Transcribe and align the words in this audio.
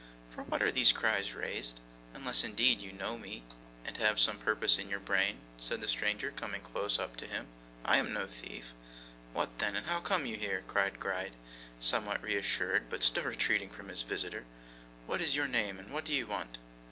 'For 0.31 0.41
what 0.45 0.63
are 0.63 0.71
these 0.71 0.91
cries 0.91 1.35
raised? 1.35 1.79
Unless 2.15 2.43
indeed 2.43 2.81
you 2.81 2.91
know 2.91 3.19
me, 3.19 3.43
and 3.85 3.97
have 3.97 4.19
some 4.19 4.39
purpose 4.39 4.79
in 4.79 4.89
your 4.89 4.99
brain?' 4.99 5.41
said 5.59 5.79
the 5.79 5.87
stranger, 5.87 6.31
coming 6.31 6.61
close 6.61 6.97
up 6.97 7.15
to 7.17 7.27
him. 7.27 7.45
'I 7.85 7.97
am 7.97 8.11
no 8.13 8.25
thief.' 8.25 8.71
'What 9.33 9.59
then, 9.59 9.75
and 9.75 9.85
how 9.85 9.99
come 9.99 10.25
you 10.25 10.37
here?' 10.37 10.63
cried 10.67 10.99
Gride, 10.99 11.33
somewhat 11.79 12.23
reassured, 12.23 12.89
but 12.89 13.03
still 13.03 13.25
retreating 13.25 13.69
from 13.69 13.89
his 13.89 14.01
visitor: 14.01 14.45
'what 15.05 15.21
is 15.21 15.35
your 15.35 15.47
name, 15.47 15.77
and 15.77 15.93
what 15.93 16.05
do 16.05 16.13
you 16.15 16.25
want? 16.25 16.57